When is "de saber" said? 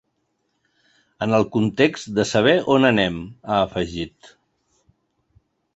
2.21-2.57